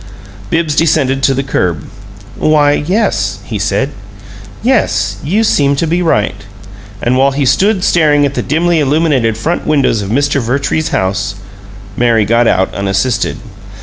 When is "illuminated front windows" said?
8.79-10.01